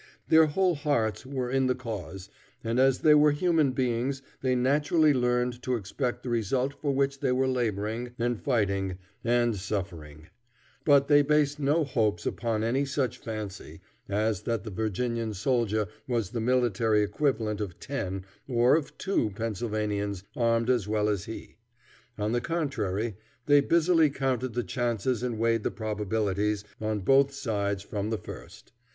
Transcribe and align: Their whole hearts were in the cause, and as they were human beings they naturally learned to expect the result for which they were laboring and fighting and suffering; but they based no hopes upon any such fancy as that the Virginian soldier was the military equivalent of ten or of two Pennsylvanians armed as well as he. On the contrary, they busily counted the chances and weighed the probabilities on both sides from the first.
Their 0.29 0.47
whole 0.47 0.73
hearts 0.73 1.27
were 1.27 1.51
in 1.51 1.67
the 1.67 1.75
cause, 1.75 2.27
and 2.63 2.79
as 2.79 3.01
they 3.01 3.13
were 3.13 3.31
human 3.33 3.71
beings 3.71 4.23
they 4.41 4.55
naturally 4.55 5.13
learned 5.13 5.61
to 5.61 5.75
expect 5.75 6.23
the 6.23 6.29
result 6.29 6.73
for 6.81 6.91
which 6.91 7.19
they 7.19 7.31
were 7.31 7.47
laboring 7.47 8.15
and 8.17 8.41
fighting 8.41 8.97
and 9.23 9.55
suffering; 9.55 10.29
but 10.85 11.07
they 11.07 11.21
based 11.21 11.59
no 11.59 11.83
hopes 11.83 12.25
upon 12.25 12.63
any 12.63 12.83
such 12.83 13.19
fancy 13.19 13.79
as 14.09 14.41
that 14.41 14.63
the 14.63 14.71
Virginian 14.71 15.35
soldier 15.35 15.87
was 16.07 16.31
the 16.31 16.41
military 16.41 17.03
equivalent 17.03 17.61
of 17.61 17.79
ten 17.79 18.25
or 18.47 18.75
of 18.75 18.97
two 18.97 19.29
Pennsylvanians 19.35 20.23
armed 20.35 20.71
as 20.71 20.87
well 20.87 21.09
as 21.09 21.25
he. 21.25 21.57
On 22.17 22.31
the 22.31 22.41
contrary, 22.41 23.17
they 23.45 23.61
busily 23.61 24.09
counted 24.09 24.55
the 24.55 24.63
chances 24.63 25.21
and 25.21 25.37
weighed 25.37 25.61
the 25.61 25.69
probabilities 25.69 26.63
on 26.81 27.01
both 27.01 27.31
sides 27.31 27.83
from 27.83 28.09
the 28.09 28.17
first. 28.17 28.71